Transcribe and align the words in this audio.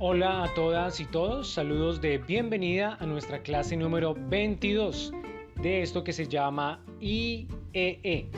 Hola 0.00 0.44
a 0.44 0.54
todas 0.54 1.00
y 1.00 1.06
todos, 1.06 1.48
saludos 1.48 2.00
de 2.00 2.18
bienvenida 2.18 2.96
a 3.00 3.06
nuestra 3.06 3.42
clase 3.42 3.76
número 3.76 4.14
22 4.16 5.12
de 5.60 5.82
esto 5.82 6.04
que 6.04 6.12
se 6.12 6.28
llama 6.28 6.80
IEE, 7.00 7.48
e, 7.74 8.30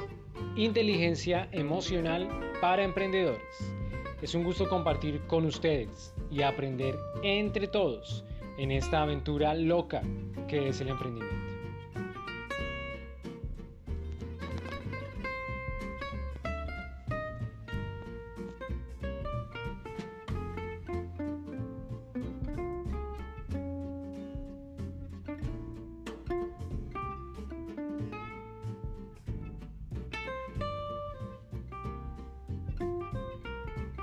Inteligencia 0.56 1.50
Emocional 1.52 2.26
para 2.62 2.82
Emprendedores. 2.82 3.74
Es 4.22 4.34
un 4.34 4.42
gusto 4.42 4.70
compartir 4.70 5.20
con 5.26 5.44
ustedes 5.44 6.14
y 6.30 6.40
aprender 6.40 6.96
entre 7.22 7.68
todos 7.68 8.24
en 8.56 8.70
esta 8.70 9.02
aventura 9.02 9.54
loca 9.54 10.00
que 10.48 10.68
es 10.68 10.80
el 10.80 10.88
emprendimiento. 10.88 11.49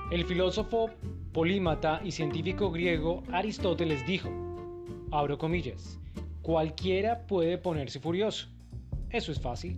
El 0.10 0.24
filósofo, 0.24 0.90
polímata 1.34 2.00
y 2.02 2.12
científico 2.12 2.72
griego 2.72 3.24
Aristóteles 3.30 4.08
dijo, 4.08 4.30
abro 5.12 5.38
comillas, 5.38 6.00
cualquiera 6.42 7.28
puede 7.28 7.58
ponerse 7.58 8.00
furioso. 8.00 8.48
Eso 9.10 9.34
es 9.34 9.42
fácil. 9.42 9.78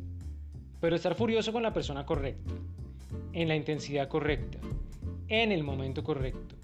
Pero 0.80 0.96
estar 0.96 1.16
furioso 1.16 1.52
con 1.52 1.64
la 1.64 1.74
persona 1.74 2.06
correcta, 2.06 2.54
en 3.34 3.48
la 3.48 3.56
intensidad 3.56 4.08
correcta, 4.08 4.60
en 5.30 5.52
el 5.52 5.64
momento 5.64 6.04
correcto, 6.04 6.56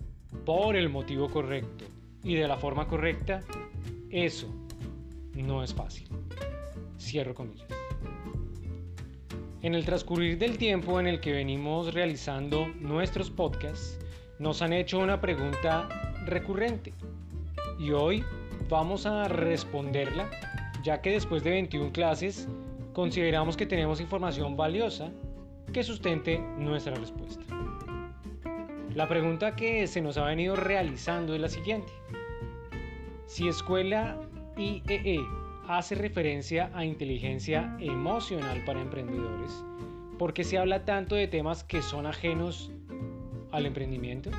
por 0.46 0.76
el 0.76 0.90
motivo 0.90 1.28
correcto 1.32 1.86
y 2.24 2.36
de 2.36 2.48
la 2.48 2.58
forma 2.58 2.88
correcta, 2.88 3.42
eso 4.12 4.48
no 5.34 5.64
es 5.64 5.74
fácil. 5.74 6.08
Cierro 7.00 7.34
comillas. 7.34 7.68
En 9.66 9.74
el 9.74 9.84
transcurrir 9.84 10.38
del 10.38 10.60
tiempo 10.60 11.00
en 11.00 11.08
el 11.08 11.20
que 11.20 11.32
venimos 11.32 11.92
realizando 11.92 12.68
nuestros 12.80 13.32
podcasts, 13.32 13.98
nos 14.38 14.62
han 14.62 14.74
hecho 14.74 15.00
una 15.00 15.20
pregunta 15.20 15.90
recurrente 16.24 16.94
y 17.80 17.90
hoy 17.90 18.24
vamos 18.70 19.08
a 19.08 19.28
responderla 19.28 20.30
ya 20.84 21.02
que 21.02 21.10
después 21.10 21.44
de 21.44 21.50
21 21.50 21.92
clases 21.94 22.48
consideramos 22.94 23.58
que 23.58 23.66
tenemos 23.66 24.00
información 24.00 24.56
valiosa 24.56 25.10
que 25.74 25.84
sustente 25.84 26.38
nuestra 26.60 26.94
respuesta. 26.94 27.44
La 28.94 29.08
pregunta 29.08 29.56
que 29.56 29.88
se 29.88 30.00
nos 30.00 30.20
ha 30.20 30.26
venido 30.26 30.56
realizando 30.56 31.34
es 31.34 31.42
la 31.42 31.50
siguiente. 31.50 31.92
Si 33.26 33.48
escuela 33.48 34.16
IEE 34.58 35.26
hace 35.68 35.96
referencia 35.96 36.72
a 36.74 36.86
inteligencia 36.86 37.76
emocional 37.80 38.64
para 38.66 38.82
emprendedores? 38.82 39.64
¿Por 40.18 40.34
qué 40.34 40.44
se 40.44 40.58
habla 40.58 40.86
tanto 40.86 41.16
de 41.16 41.28
temas 41.28 41.64
que 41.64 41.82
son 41.82 42.06
ajenos 42.06 42.72
al 43.52 43.66
emprendimiento? 43.66 44.32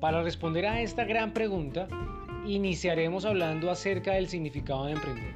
Para 0.00 0.22
responder 0.22 0.66
a 0.66 0.80
esta 0.80 1.04
gran 1.04 1.32
pregunta, 1.32 1.88
iniciaremos 2.46 3.24
hablando 3.24 3.70
acerca 3.70 4.14
del 4.14 4.28
significado 4.28 4.86
de 4.86 4.92
emprender. 4.92 5.34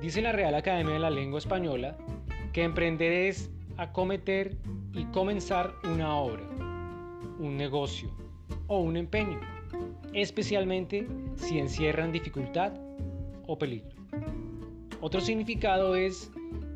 Dice 0.00 0.22
la 0.22 0.32
Real 0.32 0.54
Academia 0.54 0.94
de 0.94 1.00
la 1.00 1.10
Lengua 1.10 1.38
Española 1.38 1.96
que 2.52 2.62
emprender 2.62 3.12
es 3.12 3.50
acometer 3.76 4.56
y 4.92 5.04
comenzar 5.06 5.74
una 5.84 6.16
obra, 6.16 6.44
un 7.38 7.56
negocio 7.56 8.10
o 8.68 8.78
un 8.78 8.96
empeño 8.96 9.40
especialmente 10.14 11.06
si 11.36 11.58
encierran 11.58 12.12
dificultad 12.12 12.72
o 13.46 13.58
peligro. 13.58 13.90
Otro 15.00 15.20
significado 15.20 15.96
es 15.96 16.30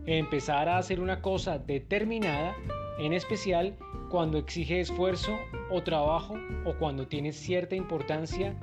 empezar 0.07 0.69
a 0.69 0.79
hacer 0.79 1.01
una 1.01 1.21
cosa 1.23 1.59
determinada, 1.59 2.57
en 2.99 3.13
especial 3.13 3.77
cuando 4.11 4.39
exige 4.39 4.81
esfuerzo 4.81 5.39
o 5.71 5.83
trabajo 5.83 6.37
o 6.65 6.75
cuando 6.75 7.07
tiene 7.07 7.33
cierta 7.33 7.77
importancia 7.77 8.55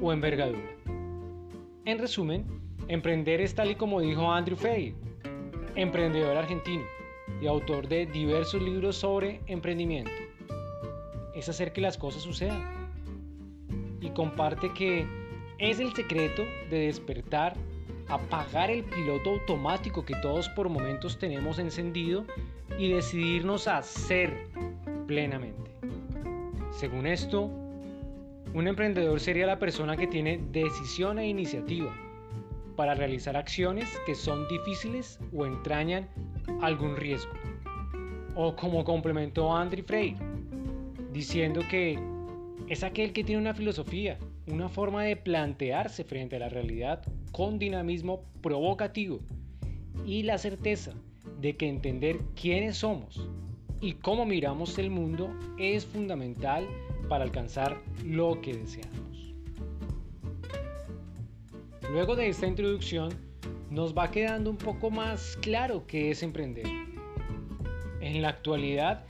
o 0.00 0.12
envergadura. 0.12 0.76
En 1.84 1.98
resumen, 1.98 2.46
emprender 2.88 3.40
es 3.40 3.54
tal 3.54 3.70
y 3.70 3.74
como 3.74 4.00
dijo 4.00 4.30
Andrew 4.30 4.56
Fay, 4.56 4.94
emprendedor 5.74 6.36
argentino 6.36 6.84
y 7.40 7.46
autor 7.46 7.88
de 7.88 8.06
diversos 8.06 8.62
libros 8.62 8.96
sobre 8.96 9.40
emprendimiento. 9.46 10.10
Es 11.34 11.48
hacer 11.48 11.72
que 11.72 11.80
las 11.80 11.96
cosas 11.96 12.22
sucedan 12.22 12.79
y 14.00 14.10
comparte 14.10 14.72
que 14.72 15.06
es 15.58 15.78
el 15.78 15.92
secreto 15.94 16.44
de 16.70 16.86
despertar, 16.86 17.54
apagar 18.08 18.70
el 18.70 18.82
piloto 18.84 19.30
automático 19.30 20.04
que 20.04 20.14
todos 20.22 20.48
por 20.50 20.68
momentos 20.68 21.18
tenemos 21.18 21.58
encendido 21.58 22.24
y 22.78 22.92
decidirnos 22.92 23.68
a 23.68 23.82
ser 23.82 24.48
plenamente. 25.06 25.70
Según 26.72 27.06
esto, 27.06 27.50
un 28.54 28.66
emprendedor 28.66 29.20
sería 29.20 29.46
la 29.46 29.58
persona 29.58 29.96
que 29.96 30.06
tiene 30.06 30.40
decisión 30.50 31.18
e 31.18 31.28
iniciativa 31.28 31.94
para 32.74 32.94
realizar 32.94 33.36
acciones 33.36 33.86
que 34.06 34.14
son 34.14 34.48
difíciles 34.48 35.18
o 35.36 35.44
entrañan 35.44 36.08
algún 36.62 36.96
riesgo. 36.96 37.32
O 38.34 38.56
como 38.56 38.82
complementó 38.84 39.54
Andrew 39.54 39.84
Frey, 39.84 40.16
diciendo 41.12 41.60
que 41.70 41.98
es 42.70 42.84
aquel 42.84 43.12
que 43.12 43.24
tiene 43.24 43.42
una 43.42 43.52
filosofía, 43.52 44.16
una 44.46 44.68
forma 44.68 45.02
de 45.02 45.16
plantearse 45.16 46.04
frente 46.04 46.36
a 46.36 46.38
la 46.38 46.48
realidad 46.48 47.02
con 47.32 47.58
dinamismo 47.58 48.22
provocativo 48.42 49.18
y 50.06 50.22
la 50.22 50.38
certeza 50.38 50.92
de 51.40 51.56
que 51.56 51.68
entender 51.68 52.20
quiénes 52.40 52.76
somos 52.76 53.28
y 53.80 53.94
cómo 53.94 54.24
miramos 54.24 54.78
el 54.78 54.88
mundo 54.88 55.36
es 55.58 55.84
fundamental 55.84 56.64
para 57.08 57.24
alcanzar 57.24 57.76
lo 58.04 58.40
que 58.40 58.54
deseamos. 58.54 59.34
Luego 61.90 62.14
de 62.14 62.28
esta 62.28 62.46
introducción, 62.46 63.12
nos 63.68 63.98
va 63.98 64.12
quedando 64.12 64.48
un 64.48 64.58
poco 64.58 64.92
más 64.92 65.36
claro 65.42 65.88
qué 65.88 66.12
es 66.12 66.22
emprender. 66.22 66.66
En 68.00 68.22
la 68.22 68.28
actualidad, 68.28 69.04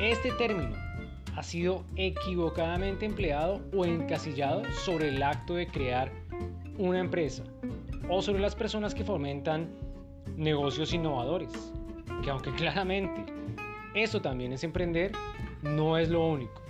este 0.00 0.32
término 0.32 0.85
ha 1.36 1.42
sido 1.42 1.84
equivocadamente 1.96 3.04
empleado 3.04 3.60
o 3.74 3.84
encasillado 3.84 4.62
sobre 4.84 5.08
el 5.08 5.22
acto 5.22 5.54
de 5.54 5.68
crear 5.68 6.10
una 6.78 6.98
empresa 6.98 7.44
o 8.08 8.22
sobre 8.22 8.40
las 8.40 8.54
personas 8.54 8.94
que 8.94 9.04
fomentan 9.04 9.68
negocios 10.36 10.94
innovadores, 10.94 11.50
que 12.24 12.30
aunque 12.30 12.52
claramente 12.56 13.26
eso 13.94 14.20
también 14.20 14.52
es 14.54 14.64
emprender, 14.64 15.12
no 15.62 15.98
es 15.98 16.08
lo 16.08 16.26
único. 16.26 16.62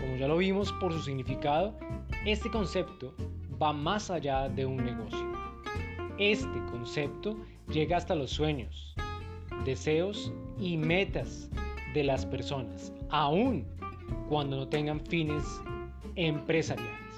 Como 0.00 0.16
ya 0.16 0.26
lo 0.26 0.36
vimos 0.36 0.72
por 0.72 0.92
su 0.92 1.00
significado, 1.00 1.78
este 2.26 2.50
concepto 2.50 3.14
va 3.60 3.72
más 3.72 4.10
allá 4.10 4.48
de 4.48 4.66
un 4.66 4.84
negocio. 4.84 5.32
Este 6.18 6.58
concepto 6.70 7.36
llega 7.68 7.96
hasta 7.96 8.16
los 8.16 8.30
sueños, 8.30 8.94
deseos 9.64 10.32
y 10.58 10.76
metas 10.76 11.48
de 11.94 12.02
las 12.02 12.26
personas, 12.26 12.92
aún 13.10 13.66
cuando 14.28 14.56
no 14.56 14.68
tengan 14.68 15.00
fines 15.00 15.44
empresariales. 16.16 17.11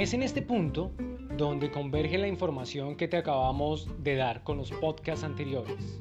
Es 0.00 0.14
en 0.14 0.22
este 0.22 0.40
punto 0.40 0.92
donde 1.36 1.70
converge 1.70 2.16
la 2.16 2.26
información 2.26 2.96
que 2.96 3.06
te 3.06 3.18
acabamos 3.18 3.86
de 4.02 4.16
dar 4.16 4.42
con 4.44 4.56
los 4.56 4.70
podcasts 4.70 5.26
anteriores, 5.26 6.00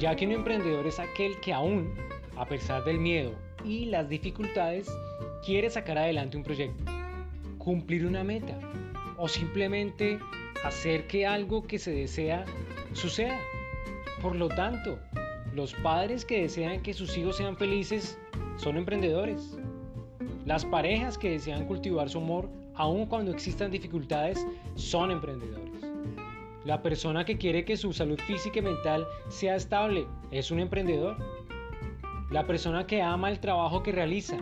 ya 0.00 0.16
que 0.16 0.26
un 0.26 0.32
emprendedor 0.32 0.84
es 0.88 0.98
aquel 0.98 1.38
que 1.38 1.52
aún, 1.52 1.94
a 2.36 2.44
pesar 2.46 2.82
del 2.82 2.98
miedo 2.98 3.30
y 3.64 3.84
las 3.84 4.08
dificultades, 4.08 4.92
quiere 5.46 5.70
sacar 5.70 5.96
adelante 5.96 6.38
un 6.38 6.42
proyecto, 6.42 6.82
cumplir 7.58 8.04
una 8.04 8.24
meta 8.24 8.58
o 9.16 9.28
simplemente 9.28 10.18
hacer 10.64 11.06
que 11.06 11.24
algo 11.24 11.62
que 11.62 11.78
se 11.78 11.92
desea 11.92 12.44
suceda. 12.94 13.38
Por 14.20 14.34
lo 14.34 14.48
tanto, 14.48 14.98
los 15.54 15.72
padres 15.74 16.24
que 16.24 16.42
desean 16.42 16.82
que 16.82 16.94
sus 16.94 17.16
hijos 17.16 17.36
sean 17.36 17.56
felices 17.56 18.18
son 18.56 18.76
emprendedores. 18.76 19.56
Las 20.50 20.64
parejas 20.64 21.16
que 21.16 21.30
desean 21.30 21.64
cultivar 21.64 22.10
su 22.10 22.18
amor 22.18 22.50
aun 22.74 23.06
cuando 23.06 23.30
existan 23.30 23.70
dificultades 23.70 24.44
son 24.74 25.12
emprendedores. 25.12 25.84
La 26.64 26.82
persona 26.82 27.24
que 27.24 27.38
quiere 27.38 27.64
que 27.64 27.76
su 27.76 27.92
salud 27.92 28.18
física 28.18 28.58
y 28.58 28.62
mental 28.62 29.06
sea 29.28 29.54
estable 29.54 30.08
es 30.32 30.50
un 30.50 30.58
emprendedor. 30.58 31.16
La 32.32 32.48
persona 32.48 32.84
que 32.84 33.00
ama 33.00 33.30
el 33.30 33.38
trabajo 33.38 33.84
que 33.84 33.92
realiza 33.92 34.38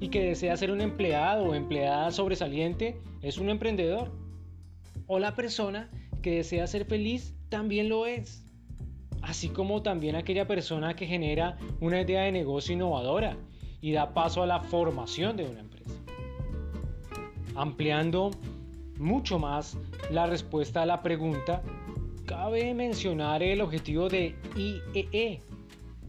y 0.00 0.08
que 0.08 0.24
desea 0.24 0.56
ser 0.56 0.72
un 0.72 0.80
empleado 0.80 1.44
o 1.44 1.54
empleada 1.54 2.10
sobresaliente 2.10 2.98
es 3.22 3.38
un 3.38 3.48
emprendedor. 3.48 4.10
O 5.06 5.20
la 5.20 5.36
persona 5.36 5.92
que 6.22 6.38
desea 6.38 6.66
ser 6.66 6.86
feliz 6.86 7.36
también 7.50 7.88
lo 7.88 8.06
es. 8.06 8.44
Así 9.22 9.48
como 9.48 9.80
también 9.80 10.16
aquella 10.16 10.48
persona 10.48 10.96
que 10.96 11.06
genera 11.06 11.56
una 11.80 12.00
idea 12.00 12.22
de 12.22 12.32
negocio 12.32 12.74
innovadora 12.74 13.36
y 13.82 13.92
da 13.92 14.14
paso 14.14 14.42
a 14.42 14.46
la 14.46 14.60
formación 14.60 15.36
de 15.36 15.44
una 15.44 15.60
empresa. 15.60 15.90
Ampliando 17.54 18.30
mucho 18.96 19.38
más 19.38 19.76
la 20.10 20.26
respuesta 20.26 20.82
a 20.82 20.86
la 20.86 21.02
pregunta, 21.02 21.62
cabe 22.24 22.72
mencionar 22.72 23.42
el 23.42 23.60
objetivo 23.60 24.08
de 24.08 24.34
IEE, 24.56 25.08
e, 25.12 25.42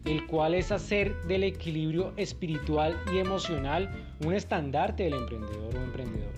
el 0.04 0.26
cual 0.26 0.54
es 0.54 0.70
hacer 0.70 1.20
del 1.24 1.44
equilibrio 1.44 2.12
espiritual 2.16 2.96
y 3.12 3.18
emocional 3.18 3.90
un 4.24 4.32
estandarte 4.32 5.04
del 5.04 5.14
emprendedor 5.14 5.74
o 5.74 5.82
emprendedora. 5.82 6.30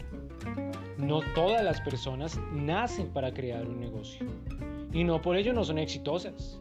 No 0.96 1.20
todas 1.34 1.62
las 1.62 1.80
personas 1.82 2.40
nacen 2.52 3.08
para 3.08 3.32
crear 3.34 3.68
un 3.68 3.78
negocio 3.78 4.26
y 4.92 5.04
no 5.04 5.20
por 5.20 5.36
ello 5.36 5.52
no 5.52 5.62
son 5.62 5.78
exitosas. 5.78 6.60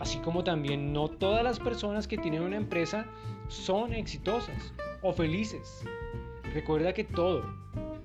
Así 0.00 0.18
como 0.18 0.42
también 0.42 0.92
no 0.92 1.08
todas 1.08 1.44
las 1.44 1.60
personas 1.60 2.08
que 2.08 2.18
tienen 2.18 2.42
una 2.42 2.56
empresa 2.56 3.06
son 3.48 3.92
exitosas 3.92 4.72
o 5.02 5.12
felices. 5.12 5.84
Recuerda 6.54 6.92
que 6.92 7.04
todo, 7.04 7.44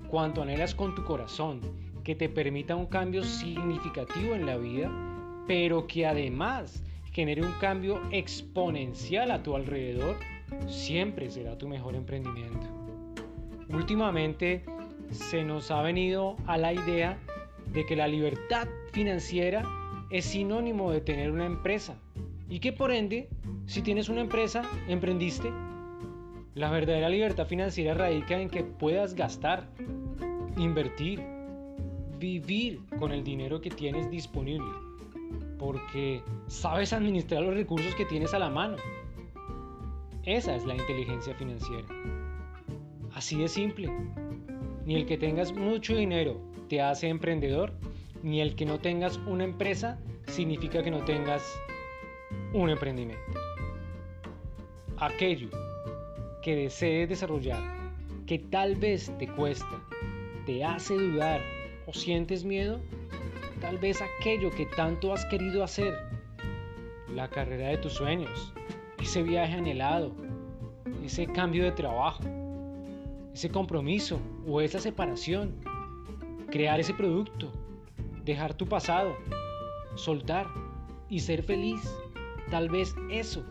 cuanto 0.08 0.42
anhelas 0.42 0.74
con 0.74 0.94
tu 0.94 1.04
corazón, 1.04 1.60
que 2.04 2.14
te 2.14 2.28
permita 2.28 2.74
un 2.74 2.86
cambio 2.86 3.22
significativo 3.22 4.34
en 4.34 4.46
la 4.46 4.56
vida, 4.56 4.90
pero 5.46 5.86
que 5.86 6.06
además 6.06 6.82
genere 7.12 7.42
un 7.42 7.52
cambio 7.60 8.00
exponencial 8.10 9.30
a 9.30 9.42
tu 9.42 9.54
alrededor, 9.54 10.16
siempre 10.66 11.30
será 11.30 11.58
tu 11.58 11.68
mejor 11.68 11.94
emprendimiento. 11.94 12.66
Últimamente 13.68 14.64
se 15.10 15.44
nos 15.44 15.70
ha 15.70 15.82
venido 15.82 16.36
a 16.46 16.56
la 16.56 16.72
idea 16.72 17.18
de 17.72 17.84
que 17.84 17.96
la 17.96 18.08
libertad 18.08 18.66
financiera 18.92 19.62
es 20.10 20.24
sinónimo 20.24 20.90
de 20.90 21.00
tener 21.00 21.30
una 21.30 21.44
empresa 21.44 21.98
y 22.48 22.60
que 22.60 22.72
por 22.72 22.90
ende, 22.90 23.28
si 23.66 23.82
tienes 23.82 24.08
una 24.08 24.22
empresa, 24.22 24.62
emprendiste. 24.88 25.52
La 26.54 26.70
verdadera 26.70 27.08
libertad 27.08 27.46
financiera 27.46 27.94
radica 27.94 28.40
en 28.40 28.48
que 28.48 28.64
puedas 28.64 29.14
gastar, 29.14 29.68
invertir, 30.56 31.22
vivir 32.18 32.80
con 32.98 33.12
el 33.12 33.22
dinero 33.22 33.60
que 33.60 33.70
tienes 33.70 34.10
disponible, 34.10 34.66
porque 35.58 36.22
sabes 36.46 36.92
administrar 36.92 37.42
los 37.42 37.54
recursos 37.54 37.94
que 37.94 38.06
tienes 38.06 38.34
a 38.34 38.38
la 38.38 38.50
mano. 38.50 38.76
Esa 40.24 40.56
es 40.56 40.64
la 40.64 40.74
inteligencia 40.74 41.34
financiera. 41.34 41.86
Así 43.14 43.38
de 43.38 43.48
simple. 43.48 43.90
Ni 44.84 44.94
el 44.94 45.06
que 45.06 45.18
tengas 45.18 45.52
mucho 45.52 45.94
dinero 45.94 46.40
te 46.68 46.80
hace 46.80 47.08
emprendedor, 47.08 47.72
ni 48.22 48.40
el 48.40 48.56
que 48.56 48.64
no 48.64 48.78
tengas 48.78 49.18
una 49.26 49.44
empresa 49.44 49.98
significa 50.26 50.82
que 50.82 50.90
no 50.90 51.04
tengas 51.04 51.42
un 52.52 52.70
emprendimiento. 52.70 53.40
Aquello 54.96 55.50
que 56.42 56.56
desees 56.56 57.08
desarrollar, 57.08 57.62
que 58.26 58.38
tal 58.38 58.76
vez 58.76 59.12
te 59.18 59.28
cuesta, 59.28 59.80
te 60.46 60.64
hace 60.64 60.94
dudar 60.94 61.40
o 61.86 61.92
sientes 61.92 62.44
miedo, 62.44 62.80
tal 63.60 63.78
vez 63.78 64.00
aquello 64.00 64.50
que 64.50 64.66
tanto 64.66 65.12
has 65.12 65.24
querido 65.26 65.62
hacer, 65.62 65.94
la 67.14 67.28
carrera 67.28 67.68
de 67.68 67.78
tus 67.78 67.94
sueños, 67.94 68.52
ese 69.00 69.22
viaje 69.22 69.54
anhelado, 69.54 70.12
ese 71.04 71.26
cambio 71.26 71.64
de 71.64 71.72
trabajo, 71.72 72.22
ese 73.34 73.50
compromiso 73.50 74.20
o 74.46 74.60
esa 74.60 74.78
separación, 74.78 75.54
crear 76.50 76.80
ese 76.80 76.94
producto, 76.94 77.52
dejar 78.24 78.54
tu 78.54 78.66
pasado, 78.66 79.16
soltar 79.96 80.46
y 81.08 81.20
ser 81.20 81.42
feliz, 81.42 81.80
tal 82.50 82.68
vez 82.68 82.94
eso 83.10 83.44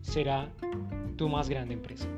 será 0.00 0.48
tu 1.16 1.28
más 1.28 1.48
grande 1.48 1.74
empresa. 1.74 2.08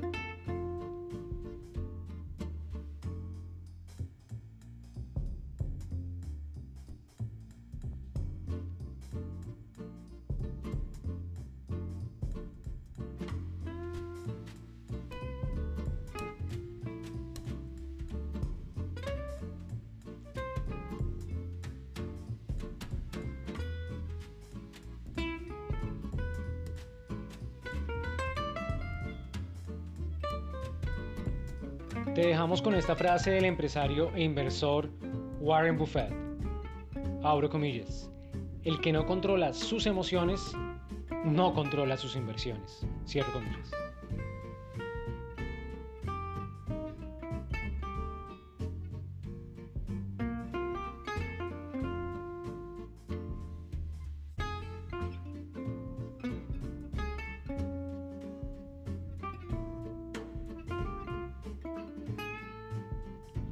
Te 32.15 32.27
dejamos 32.27 32.63
con 32.63 32.75
esta 32.75 32.97
frase 32.97 33.31
del 33.31 33.45
empresario 33.45 34.11
e 34.15 34.23
inversor 34.23 34.91
Warren 35.41 35.77
Buffett. 35.79 36.13
Abro 37.23 37.49
comillas. 37.49 38.11
El 38.65 38.81
que 38.81 38.93
no 38.93 39.07
controla 39.07 39.53
sus 39.53 39.87
emociones, 39.87 40.53
no 41.25 41.55
controla 41.55 41.97
sus 41.97 42.17
inversiones. 42.17 42.85
Cierro 43.07 43.33
comillas. 43.33 43.71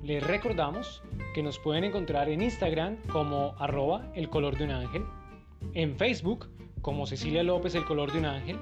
Les 0.07 0.25
recordamos 0.25 1.03
que 1.35 1.43
nos 1.43 1.59
pueden 1.59 1.83
encontrar 1.83 2.29
en 2.29 2.41
Instagram 2.41 2.97
como 3.13 3.57
arroba 3.59 4.07
el 4.15 4.31
color 4.31 4.57
de 4.57 4.63
un 4.63 4.71
ángel, 4.71 5.05
en 5.75 5.97
Facebook 5.97 6.49
como 6.81 7.07
Cecilia 7.07 7.43
López 7.43 7.75
el 7.75 7.85
color 7.85 8.13
de 8.13 8.21
un 8.21 8.27
ángel 8.27 8.57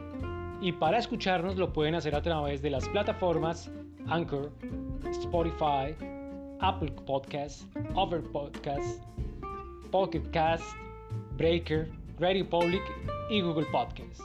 y 0.62 0.72
para 0.72 0.96
escucharnos 0.96 1.56
lo 1.56 1.70
pueden 1.70 1.96
hacer 1.96 2.14
a 2.14 2.22
través 2.22 2.62
de 2.62 2.70
las 2.70 2.88
plataformas 2.88 3.70
Anchor, 4.06 4.52
Spotify, 5.10 5.94
Apple 6.60 6.92
Podcasts, 7.04 7.68
Over 7.94 8.22
Podcasts, 8.22 9.02
Pocket 9.90 10.22
Cast, 10.32 10.64
Breaker, 11.36 11.90
Radio 12.18 12.48
Public 12.48 12.82
y 13.28 13.42
Google 13.42 13.66
Podcasts. 13.70 14.24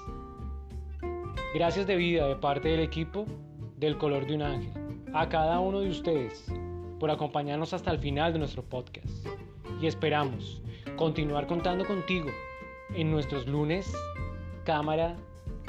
Gracias 1.53 1.85
de 1.85 1.97
vida 1.97 2.29
de 2.29 2.37
parte 2.37 2.69
del 2.69 2.79
equipo 2.79 3.25
del 3.75 3.97
color 3.97 4.25
de 4.25 4.35
un 4.35 4.41
ángel 4.41 4.71
a 5.13 5.27
cada 5.27 5.59
uno 5.59 5.81
de 5.81 5.89
ustedes 5.89 6.49
por 6.99 7.11
acompañarnos 7.11 7.73
hasta 7.73 7.91
el 7.91 7.99
final 7.99 8.33
de 8.33 8.39
nuestro 8.39 8.63
podcast. 8.63 9.25
Y 9.81 9.87
esperamos 9.87 10.61
continuar 10.97 11.47
contando 11.47 11.85
contigo 11.85 12.29
en 12.93 13.11
nuestros 13.11 13.47
lunes 13.47 13.91
Cámara 14.65 15.15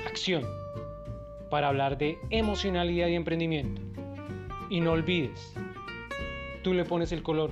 Acción 0.07 0.45
para 1.51 1.69
hablar 1.69 1.99
de 1.99 2.19
emocionalidad 2.31 3.09
y 3.09 3.15
emprendimiento. 3.15 3.81
Y 4.69 4.81
no 4.81 4.93
olvides, 4.93 5.55
tú 6.63 6.75
le 6.75 6.85
pones 6.85 7.13
el 7.13 7.23
color, 7.23 7.51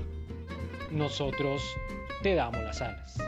nosotros 0.91 1.63
te 2.23 2.35
damos 2.35 2.63
las 2.63 2.81
alas. 2.81 3.28